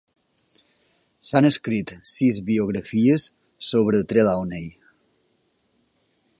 S'han 1.31 1.47
escrit 1.49 1.93
sis 2.13 2.39
biografies 2.47 3.29
sobre 3.71 4.03
Trelawny. 4.13 4.67